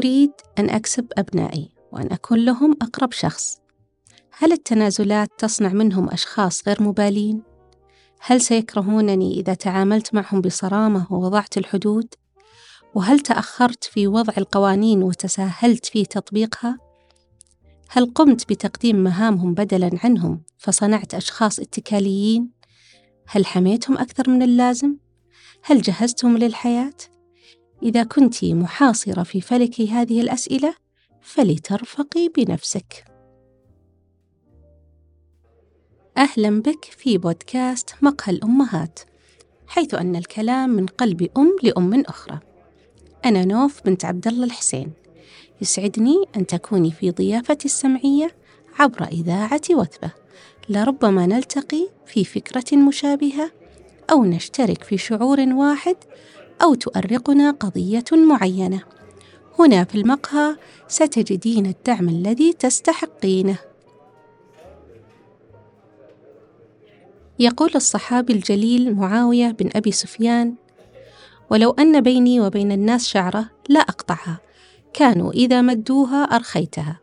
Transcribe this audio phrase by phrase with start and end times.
[0.00, 3.58] أريد أن أكسب أبنائي وأن أكون لهم أقرب شخص
[4.38, 7.42] هل التنازلات تصنع منهم أشخاص غير مبالين؟
[8.20, 12.14] هل سيكرهونني إذا تعاملت معهم بصرامة ووضعت الحدود؟
[12.94, 16.78] وهل تأخرت في وضع القوانين وتساهلت في تطبيقها؟
[17.88, 22.50] هل قمت بتقديم مهامهم بدلاً عنهم فصنعت أشخاص اتكاليين؟
[23.26, 24.96] هل حميتهم أكثر من اللازم؟
[25.62, 26.94] هل جهزتهم للحياة؟
[27.82, 30.74] إذا كنت محاصرة في فلك هذه الأسئلة
[31.22, 33.04] فلترفقي بنفسك.
[36.16, 39.00] أهلا بك في بودكاست مقهى الأمهات،
[39.66, 42.40] حيث أن الكلام من قلب أم لأم أخرى.
[43.24, 44.92] أنا نوف بنت عبد الله الحسين.
[45.60, 48.30] يسعدني أن تكوني في ضيافتي السمعية
[48.78, 50.10] عبر إذاعة وثبة.
[50.68, 53.50] لربما نلتقي في فكرة مشابهة
[54.10, 55.96] أو نشترك في شعور واحد
[56.62, 58.82] أو تؤرقنا قضية معينة.
[59.58, 60.56] هنا في المقهى
[60.88, 63.58] ستجدين الدعم الذي تستحقينه.
[67.38, 70.54] يقول الصحابي الجليل معاوية بن أبي سفيان:
[71.50, 74.38] ولو أن بيني وبين الناس شعرة لا أقطعها،
[74.92, 77.00] كانوا إذا مدوها أرخيتها،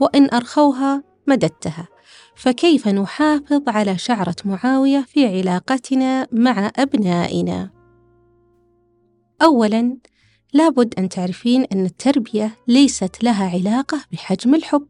[0.00, 1.88] وإن أرخوها مددتها،
[2.34, 7.79] فكيف نحافظ على شعرة معاوية في علاقتنا مع أبنائنا؟
[9.42, 9.96] أولاً
[10.52, 14.86] لابد أن تعرفين أن التربية ليست لها علاقة بحجم الحب،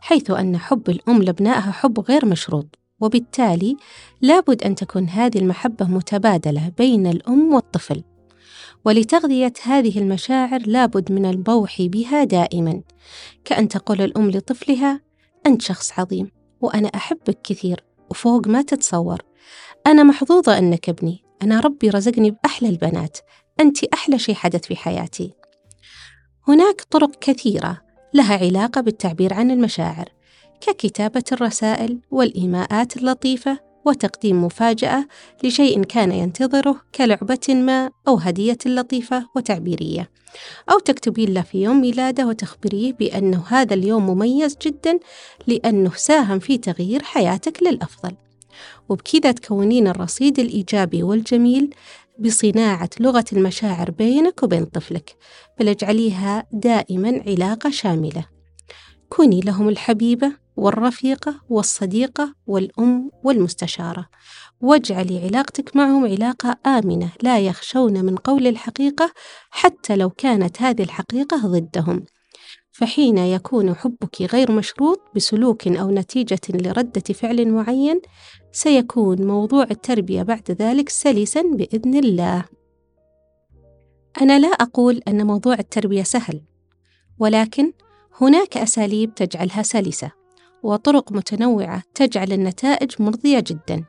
[0.00, 3.76] حيث أن حب الأم لابنائها حب غير مشروط، وبالتالي
[4.20, 8.02] لابد أن تكون هذه المحبة متبادلة بين الأم والطفل.
[8.84, 12.82] ولتغذية هذه المشاعر لابد من البوح بها دائما،
[13.44, 15.00] كأن تقول الأم لطفلها:
[15.46, 19.22] أنت شخص عظيم، وأنا أحبك كثير وفوق ما تتصور.
[19.86, 23.18] أنا محظوظة أنك ابني، أنا ربي رزقني بأحلى البنات،
[23.60, 25.30] أنت أحلى شيء حدث في حياتي.
[26.48, 27.80] هناك طرق كثيرة
[28.14, 30.08] لها علاقة بالتعبير عن المشاعر،
[30.60, 35.06] ككتابة الرسائل والإيماءات اللطيفة وتقديم مفاجأة
[35.44, 40.10] لشيء كان ينتظره كلعبة ما أو هدية لطيفة وتعبيرية،
[40.70, 44.98] أو تكتبين له في يوم ميلاده وتخبريه بأنه هذا اليوم مميز جدا
[45.46, 48.12] لأنه ساهم في تغيير حياتك للأفضل.
[48.88, 51.74] وبكذا تكونين الرصيد الإيجابي والجميل
[52.18, 55.16] بصناعة لغة المشاعر بينك وبين طفلك،
[55.60, 58.24] بل اجعليها دائما علاقة شاملة.
[59.08, 64.08] كوني لهم الحبيبة والرفيقة والصديقة والأم والمستشارة،
[64.60, 69.12] واجعلي علاقتك معهم علاقة آمنة لا يخشون من قول الحقيقة
[69.50, 72.04] حتى لو كانت هذه الحقيقة ضدهم.
[72.72, 78.00] فحين يكون حبك غير مشروط بسلوك أو نتيجة لردة فعل معين،
[78.52, 82.44] سيكون موضوع التربية بعد ذلك سلسا بإذن الله.
[84.20, 86.40] أنا لا أقول أن موضوع التربية سهل،
[87.18, 87.72] ولكن
[88.20, 90.10] هناك أساليب تجعلها سلسة،
[90.62, 93.84] وطرق متنوعة تجعل النتائج مرضية جدا.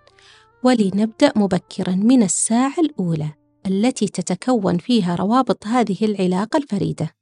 [0.63, 3.30] ولنبدأ مبكرا من الساعة الأولى
[3.68, 7.16] التي تتكون فيها روابط هذه العلاقة الفريدة.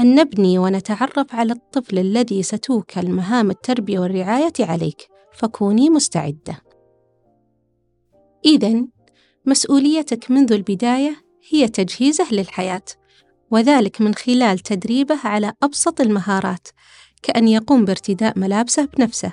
[0.00, 6.62] أن نبني ونتعرف على الطفل الذي ستوكل مهام التربية والرعاية عليك، فكوني مستعدة.
[8.44, 8.84] إذا
[9.46, 12.82] مسؤوليتك منذ البداية هي تجهيزه للحياة،
[13.50, 16.68] وذلك من خلال تدريبه على أبسط المهارات،
[17.22, 19.32] كأن يقوم بارتداء ملابسه بنفسه،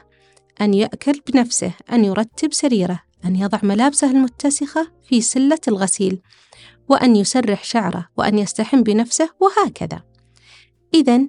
[0.62, 6.22] أن يأكل بنفسه، أن يرتب سريره، أن يضع ملابسه المتسخة في سلة الغسيل،
[6.90, 10.04] وأن يسرح شعره، وأن يستحم بنفسه، وهكذا.
[10.94, 11.22] إذا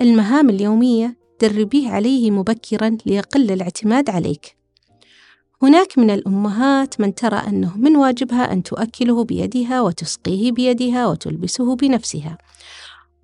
[0.00, 4.56] المهام اليومية دربيه عليه مبكرا ليقل الاعتماد عليك.
[5.62, 12.38] هناك من الأمهات من ترى أنه من واجبها أن تؤكله بيدها وتسقيه بيدها وتلبسه بنفسها،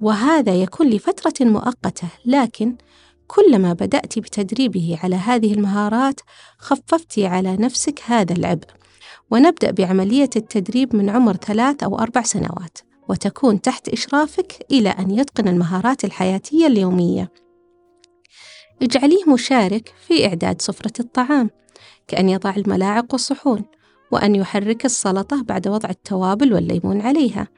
[0.01, 2.77] وهذا يكون لفترة مؤقتة، لكن
[3.27, 6.21] كلما بدأت بتدريبه على هذه المهارات
[6.59, 8.67] خففت على نفسك هذا العبء.
[9.31, 12.79] ونبدأ بعملية التدريب من عمر ثلاث أو أربع سنوات.
[13.09, 17.33] وتكون تحت إشرافك إلى أن يتقن المهارات الحياتية اليومية.
[18.83, 21.51] اجعليه مشارك في إعداد سفرة الطعام،
[22.09, 23.65] كأن يضع الملاعق والصحون،
[24.13, 27.49] وأن يحرك السلطة بعد وضع التوابل والليمون عليها.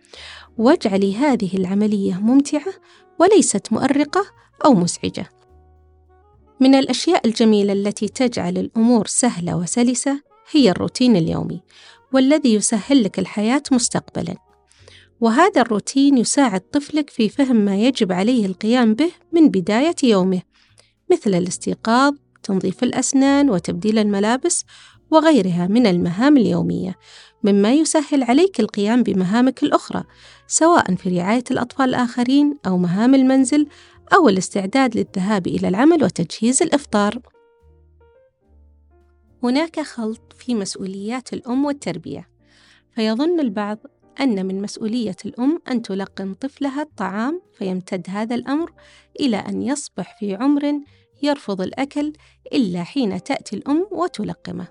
[0.58, 2.72] واجعلي هذه العملية ممتعة
[3.18, 4.24] وليست مؤرقة
[4.64, 5.28] أو مزعجة.
[6.60, 10.20] من الأشياء الجميلة التي تجعل الأمور سهلة وسلسة
[10.52, 11.62] هي الروتين اليومي،
[12.12, 14.36] والذي يسهل لك الحياة مستقبلاً.
[15.20, 20.42] وهذا الروتين يساعد طفلك في فهم ما يجب عليه القيام به من بداية يومه،
[21.12, 24.64] مثل الاستيقاظ، تنظيف الأسنان وتبديل الملابس،
[25.10, 26.98] وغيرها من المهام اليومية
[27.44, 30.04] مما يسهل عليك القيام بمهامك الأخرى
[30.46, 33.66] سواء في رعاية الأطفال الآخرين أو مهام المنزل
[34.14, 37.18] أو الاستعداد للذهاب إلى العمل وتجهيز الإفطار.
[39.42, 42.28] هناك خلط في مسؤوليات الأم والتربية،
[42.94, 43.78] فيظن البعض
[44.20, 48.72] أن من مسؤولية الأم أن تلقن طفلها الطعام فيمتد هذا الأمر
[49.20, 50.80] إلى أن يصبح في عمر
[51.22, 52.12] يرفض الأكل
[52.52, 54.68] إلا حين تأتي الأم وتلقمه،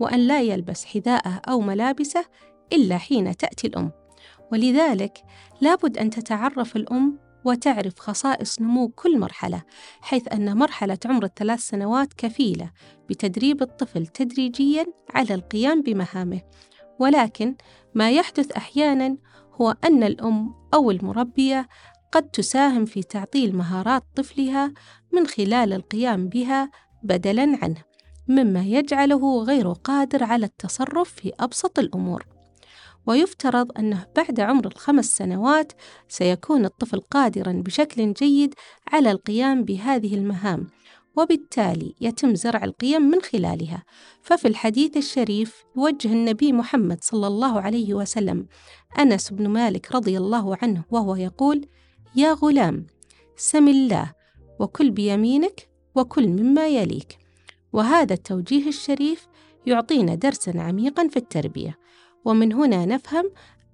[0.00, 2.24] وأن لا يلبس حذاءه أو ملابسه
[2.72, 3.92] إلا حين تأتي الأم،
[4.52, 5.22] ولذلك
[5.60, 9.62] لابد أن تتعرف الأم وتعرف خصائص نمو كل مرحلة
[10.00, 12.70] حيث أن مرحلة عمر الثلاث سنوات كفيلة
[13.08, 16.40] بتدريب الطفل تدريجيا على القيام بمهامه.
[16.98, 17.56] ولكن
[17.94, 19.16] ما يحدث أحيانا
[19.54, 21.68] هو أن الأم أو المربية
[22.12, 24.72] قد تساهم في تعطيل مهارات طفلها
[25.12, 26.70] من خلال القيام بها
[27.02, 27.84] بدلا عنه
[28.28, 32.26] مما يجعله غير قادر على التصرف في أبسط الأمور.
[33.06, 35.72] ويفترض أنه بعد عمر الخمس سنوات
[36.08, 38.54] سيكون الطفل قادرا بشكل جيد
[38.92, 40.66] على القيام بهذه المهام
[41.16, 43.82] وبالتالي يتم زرع القيم من خلالها.
[44.22, 48.46] ففي الحديث الشريف يوجه النبي محمد صلى الله عليه وسلم
[48.98, 51.68] أنس بن مالك رضي الله عنه وهو يقول
[52.16, 52.86] يا غلام
[53.36, 54.12] سم الله
[54.58, 57.18] وكل بيمينك وكل مما يليك
[57.72, 59.28] وهذا التوجيه الشريف
[59.66, 61.78] يعطينا درسا عميقا في التربية
[62.24, 63.30] ومن هنا نفهم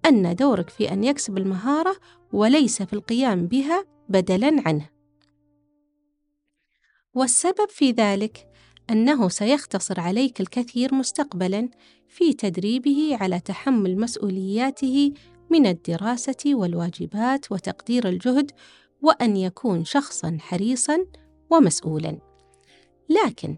[0.06, 1.96] أن دورك في أن يكسب المهارة
[2.32, 4.88] وليس في القيام بها بدلاً عنه.
[7.14, 8.48] والسبب في ذلك
[8.90, 11.68] أنه سيختصر عليك الكثير مستقبلاً
[12.08, 15.12] في تدريبه على تحمل مسؤولياته
[15.50, 18.50] من الدراسة والواجبات وتقدير الجهد
[19.02, 21.06] وأن يكون شخصاً حريصاً
[21.50, 22.18] ومسؤولاً.
[23.08, 23.56] لكن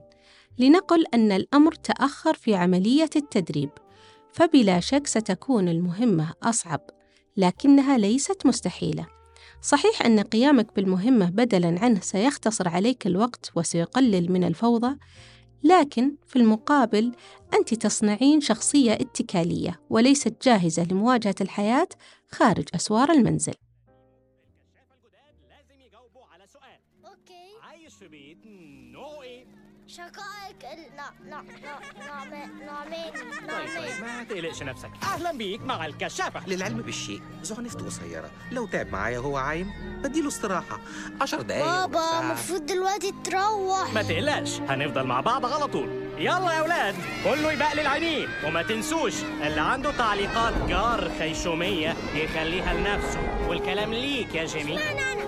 [0.58, 3.70] لنقل أن الأمر تأخر في عملية التدريب
[4.32, 6.80] فبلا شك ستكون المهمة أصعب
[7.36, 9.06] لكنها ليست مستحيلة
[9.62, 14.96] صحيح أن قيامك بالمهمة بدلاً عنه سيختصر عليك الوقت وسيقلل من الفوضى
[15.64, 17.12] لكن في المقابل
[17.54, 21.88] أنت تصنعين شخصية اتكالية وليست جاهزة لمواجهة الحياة
[22.30, 23.54] خارج أسوار المنزل.
[29.96, 33.12] شقائق نعم نعمين نعمين
[33.48, 34.90] طيب ما تقلقش نفسك.
[35.02, 37.22] أهلا بيك مع الكشافه للعلم بالشيء.
[37.42, 39.72] زعنفته قصيره لو تعب معايا هو عايم
[40.02, 40.80] بديله استراحة.
[41.20, 43.94] عشر دقايق بابا المفروض دلوقتي تروح.
[43.94, 44.60] ما تقلقش.
[44.60, 45.88] هنفضل مع بعض على طول.
[46.18, 46.94] يلا يا أولاد.
[47.24, 53.48] كله يبقى العينين وما تنسوش اللي عنده تعليقات جار خيشومية يخليها لنفسه.
[53.48, 54.78] والكلام ليك يا جيمي.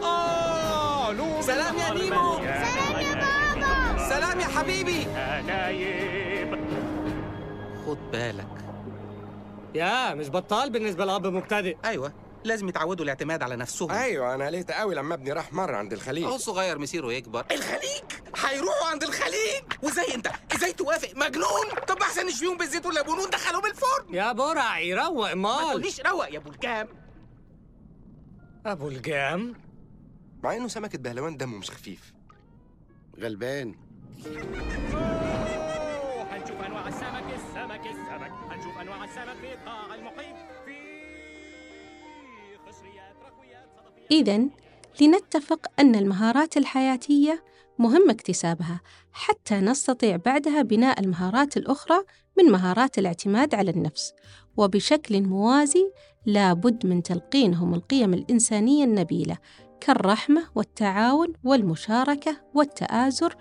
[0.03, 2.37] آه سلام يا نيمو.
[2.37, 2.92] سلام.
[4.13, 5.05] سلام يا حبيبي.
[5.47, 6.55] نايب
[7.87, 8.65] خد بالك.
[9.75, 11.77] يا مش بطال بالنسبة لأب مبتدئ.
[11.85, 12.13] أيوه
[12.45, 13.91] لازم يتعودوا الاعتماد على نفسهم.
[13.91, 16.25] أيوه أنا قلقت قوي لما ابني راح مرة عند الخليج.
[16.25, 17.47] أهو الصغير مسيره يكبر.
[17.51, 18.03] الخليج؟
[18.37, 24.15] هيروحوا عند الخليج؟ وإزاي أنت؟ إزاي توافق؟ مجنون؟ طب أحسن نشفيهم بالزيت والليمون وندخلهم الفرن.
[24.15, 26.89] يا برع يروق ما مال تقوليش روق يا أبو الكام
[28.67, 29.55] أبو الجام؟
[30.43, 32.13] مع إنه سمكة بهلوان دمه مش خفيف.
[33.21, 33.75] غلبان.
[36.31, 38.33] هنشوف أنواع السمك السمك السمك.
[38.51, 39.55] هنشوف أنواع السمك في
[39.95, 40.77] المحيط في
[43.27, 44.11] رخويات صدفيات.
[44.11, 44.49] إذا
[45.01, 47.45] لنتفق أن المهارات الحياتية
[47.79, 48.81] مهم اكتسابها
[49.13, 52.05] حتى نستطيع بعدها بناء المهارات الأخرى
[52.39, 54.13] من مهارات الاعتماد على النفس.
[54.57, 55.93] وبشكل موازي
[56.27, 59.39] لا بد من تلقينهم القيم الإنسانية النبيلة
[59.81, 63.37] كالرحمة والتعاون والمشاركة والتآزر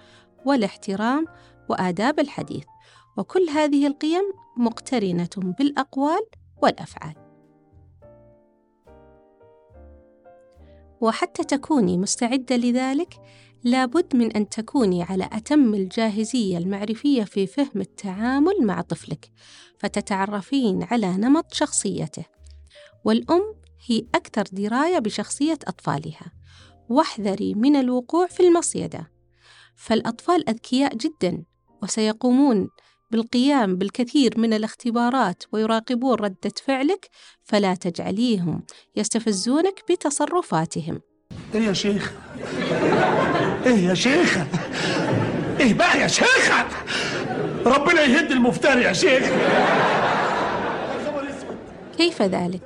[0.46, 1.26] والاحترام
[1.70, 2.66] وآداب الحديث.
[3.18, 4.24] وكل هذه القيم
[4.58, 6.22] مقترنة بالأقوال
[6.64, 7.16] والأفعال.
[11.02, 13.14] وحتى تكوني مستعدة لذلك
[13.64, 19.32] لابد من أن تكوني على أتم الجاهزية المعرفية في فهم التعامل مع طفلك
[19.78, 22.26] فتتعرفين على نمط شخصيته.
[23.06, 23.56] والأم
[23.86, 26.32] هي أكثر دراية بشخصية أطفالها.
[26.90, 29.12] واحذري من الوقوع في المصيدة.
[29.82, 31.44] فالأطفال أذكياء جدا
[31.84, 32.70] وسيقومون
[33.12, 37.10] بالقيام بالكثير من الاختبارات ويراقبون ردة فعلك
[37.44, 38.64] فلا تجعليهم
[38.96, 41.02] يستفزونك بتصرفاتهم.
[41.56, 42.14] إيه يا شيخ؟
[43.66, 44.48] إيه يا شيخة
[45.60, 46.66] إيه بقى يا شيخة
[47.66, 49.32] ربنا يهد المفتري يا شيخ.
[51.98, 52.64] كيف ذلك؟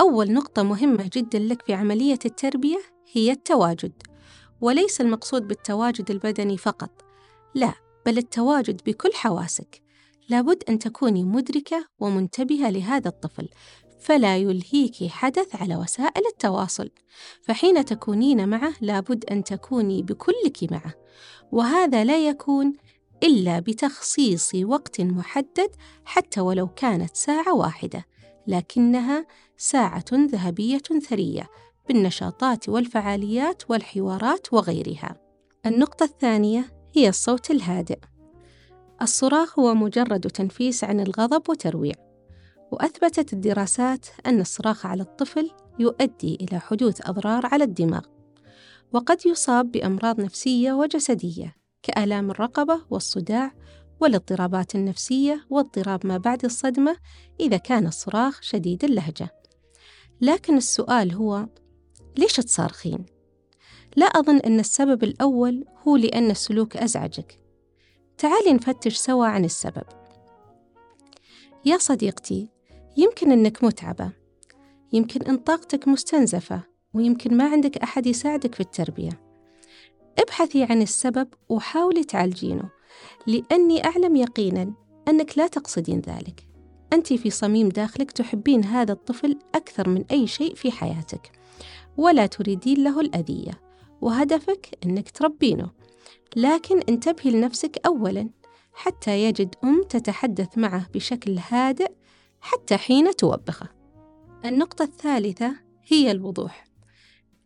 [0.00, 2.80] أول نقطة مهمة جدا لك في عملية التربية
[3.12, 3.92] هي التواجد.
[4.60, 6.90] وليس المقصود بالتواجد البدني فقط.
[7.54, 7.74] لا
[8.06, 9.82] بل التواجد بكل حواسك.
[10.28, 13.48] لابد أن تكوني مدركة ومنتبهة لهذا الطفل
[14.00, 16.90] فلا يلهيك حدث على وسائل التواصل.
[17.42, 20.94] فحين تكونين معه لابد أن تكوني بكلك معه.
[21.52, 22.72] وهذا لا يكون
[23.22, 25.70] إلا بتخصيص وقت محدد
[26.04, 28.06] حتى ولو كانت ساعة واحدة
[28.46, 29.26] لكنها
[29.56, 31.50] ساعة ذهبية ثرية.
[31.90, 35.16] بالنشاطات والفعاليات والحوارات وغيرها.
[35.66, 37.98] النقطة الثانية هي الصوت الهادئ.
[39.02, 41.94] الصراخ هو مجرد تنفيس عن الغضب وترويع،
[42.72, 48.04] وأثبتت الدراسات أن الصراخ على الطفل يؤدي إلى حدوث أضرار على الدماغ،
[48.92, 53.52] وقد يصاب بأمراض نفسية وجسدية كآلام الرقبة والصداع
[54.00, 56.96] والاضطرابات النفسية واضطراب ما بعد الصدمة
[57.40, 59.30] إذا كان الصراخ شديد اللهجة.
[60.20, 61.46] لكن السؤال هو
[62.20, 63.06] ليش تصارخين؟
[63.96, 67.38] لا أظن أن السبب الأول هو لأن السلوك أزعجك.
[68.18, 69.84] تعالي نفتش سوا عن السبب.
[71.64, 72.48] يا صديقتي،
[72.96, 74.12] يمكن أنك متعبة،
[74.92, 76.62] يمكن أن طاقتك مستنزفة،
[76.94, 79.20] ويمكن ما عندك أحد يساعدك في التربية.
[80.18, 82.70] ابحثي عن السبب وحاولي تعالجينه،
[83.26, 84.74] لأني أعلم يقينا
[85.08, 86.48] أنك لا تقصدين ذلك.
[86.92, 91.39] أنت في صميم داخلك تحبين هذا الطفل أكثر من أي شيء في حياتك.
[91.96, 93.60] ولا تريدين له الأذية
[94.00, 95.70] وهدفك أنك تربينه.
[96.36, 98.30] لكن انتبهي لنفسك أولا
[98.72, 101.92] حتى يجد أم تتحدث معه بشكل هادئ
[102.40, 103.68] حتى حين توبخه.
[104.44, 105.56] النقطة الثالثة
[105.86, 106.64] هي الوضوح.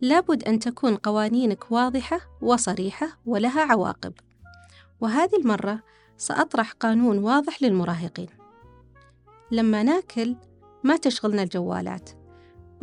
[0.00, 4.12] لابد أن تكون قوانينك واضحة وصريحة ولها عواقب.
[5.00, 5.82] وهذه المرة
[6.16, 8.28] سأطرح قانون واضح للمراهقين.
[9.50, 10.36] لما ناكل
[10.84, 12.23] ما تشغلنا الجوالات.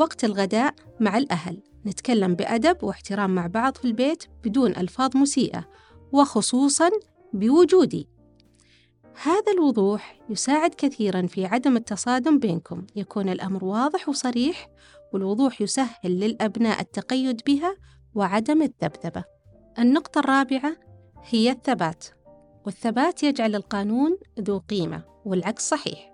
[0.01, 1.61] وقت الغداء مع الأهل.
[1.85, 5.67] نتكلم بأدب واحترام مع بعض في البيت بدون ألفاظ مسيئة
[6.11, 6.89] وخصوصا
[7.33, 8.07] بوجودي.
[9.23, 12.85] هذا الوضوح يساعد كثيرا في عدم التصادم بينكم.
[12.95, 14.67] يكون الأمر واضح وصريح
[15.13, 17.75] والوضوح يسهل للأبناء التقيد بها
[18.15, 19.23] وعدم الذبذبة.
[19.79, 20.75] النقطة الرابعة
[21.29, 22.05] هي الثبات
[22.65, 26.10] والثبات يجعل القانون ذو قيمة والعكس صحيح.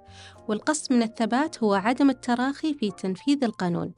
[0.48, 3.94] والقصد من الثبات هو عدم التراخي في تنفيذ القانون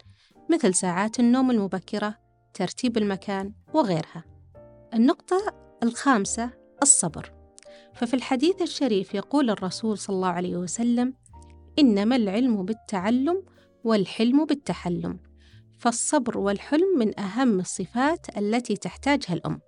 [0.49, 2.15] مثل ساعات النوم المبكرة
[2.53, 4.23] ترتيب المكان وغيرها.
[4.93, 5.37] النقطة
[5.83, 6.51] الخامسة
[6.81, 7.33] الصبر.
[7.93, 11.13] ففي الحديث الشريف يقول الرسول صلى الله عليه وسلم
[11.79, 13.43] إنما العلم بالتعلم
[13.83, 15.19] والحلم بالتحلم
[15.79, 19.59] فالصبر والحلم من أهم الصفات التي تحتاجها الأم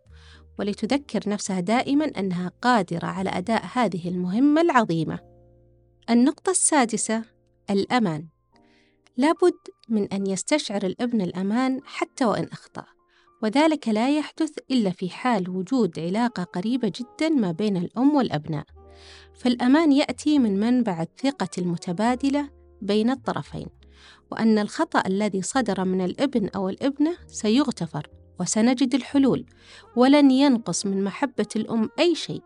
[0.59, 5.30] ولتذكر نفسها دائما أنها قادرة على أداء هذه المهمة العظيمة.
[6.09, 7.23] النقطة السادسة
[7.69, 8.27] الأمان.
[9.17, 9.57] لابد
[9.89, 12.85] من أن يستشعر الابن الأمان حتى وإن أخطأ
[13.43, 18.65] وذلك لا يحدث إلا في حال وجود علاقة قريبة جدا ما بين الأم والأبناء.
[19.33, 22.49] فالأمان يأتي من منبع الثقة المتبادلة
[22.81, 23.67] بين الطرفين
[24.31, 28.07] وأن الخطأ الذي صدر من الابن أو الابنة سيغتفر
[28.39, 29.45] وسنجد الحلول
[29.95, 32.41] ولن ينقص من محبة الأم أي شيء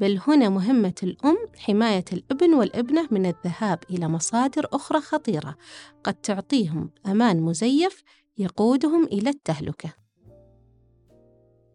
[0.00, 5.56] بل هنا مهمة الأم حماية الابن والابنة من الذهاب إلى مصادر أخرى خطيرة
[6.04, 8.02] قد تعطيهم أمان مزيف
[8.38, 9.92] يقودهم إلى التهلكة.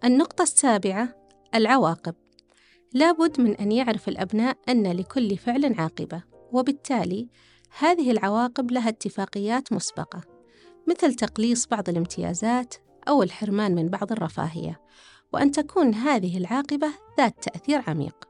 [0.03, 1.15] النقطة السابعة
[1.55, 2.15] العواقب.
[2.93, 7.29] لابد من أن يعرف الأبناء أن لكل فعل عاقبة، وبالتالي
[7.79, 10.21] هذه العواقب لها اتفاقيات مسبقة،
[10.87, 12.73] مثل تقليص بعض الامتيازات
[13.07, 14.81] أو الحرمان من بعض الرفاهية،
[15.33, 18.27] وأن تكون هذه العاقبة ذات تأثير عميق.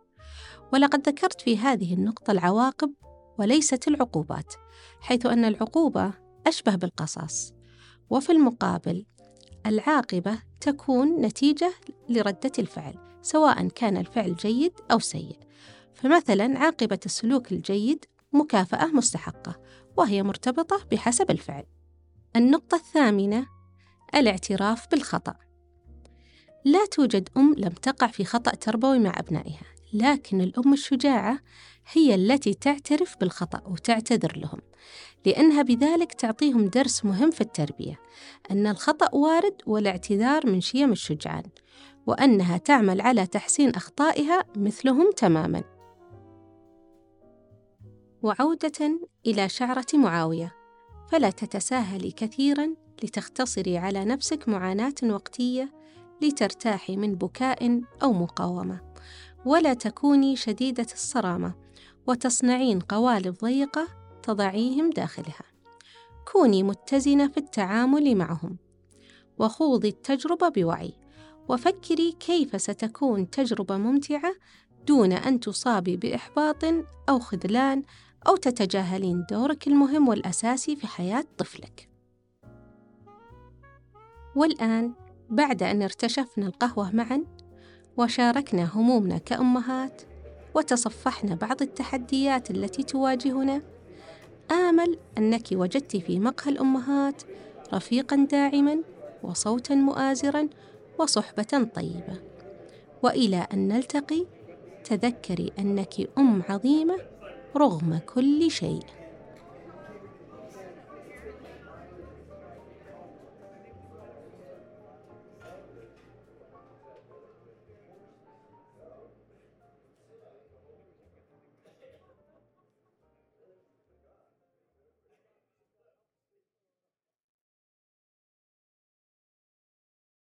[0.73, 2.93] ولقد ذكرت في هذه النقطة العواقب
[3.39, 4.53] وليست العقوبات
[5.01, 6.13] حيث أن العقوبة
[6.47, 7.53] أشبه بالقصاص
[8.09, 9.05] وفي المقابل
[9.65, 11.73] العاقبة تكون نتيجة
[12.09, 15.39] لردة الفعل سواء كان الفعل جيد أو سيء.
[15.93, 19.59] فمثلا عاقبة السلوك الجيد مكافأة مستحقة
[19.97, 21.65] وهي مرتبطة بحسب الفعل.
[22.35, 23.47] النقطة الثامنة
[24.15, 25.35] الاعتراف بالخطأ.
[26.67, 31.39] لا توجد أم لم تقع في خطأ تربوي مع أبنائها لكن الأم الشجاعة
[31.91, 34.59] هي التي تعترف بالخطأ وتعتذر لهم
[35.25, 37.99] لأنها بذلك تعطيهم درس مهم في التربية
[38.51, 41.43] أن الخطأ وارد والاعتذار من شيم الشجعان
[42.07, 45.63] وأنها تعمل على تحسين أخطائها مثلهم تماما.
[48.23, 50.55] وعودة إلى شعرة معاوية
[51.11, 55.76] فلا تتساهلي كثيرا لتختصري على نفسك معاناة وقتية
[56.21, 58.81] لترتاحي من بكاء أو مقاومة.
[59.45, 61.53] ولا تكوني شديدة الصرامة
[62.07, 63.87] وتصنعين قوالب ضيقة
[64.23, 65.43] تضعيهم داخلها.
[66.31, 68.57] كوني متزنة في التعامل معهم.
[69.39, 70.93] وخوضي التجربة بوعي.
[71.49, 74.33] وفكري كيف ستكون تجربة ممتعة
[74.87, 76.63] دون أن تصابي بإحباط
[77.09, 77.83] أو خذلان
[78.27, 81.89] أو تتجاهلين دورك المهم والأساسي في حياة طفلك.
[84.35, 84.93] والآن
[85.29, 87.23] بعد أن ارتشفنا القهوة معًا
[87.97, 90.01] وشاركنا همومنا كأمهات
[90.53, 93.61] وتصفحنا بعض التحديات التي تواجهنا
[94.51, 97.21] آمل أنك وجدت في مقهى الأمهات
[97.73, 98.77] رفيقا داعما
[99.23, 100.47] وصوتا مؤازرا
[100.99, 102.21] وصحبة طيبة.
[103.03, 104.25] وإلى أن نلتقي
[104.83, 106.97] تذكري أنك أم عظيمة
[107.55, 108.83] رغم كل شيء.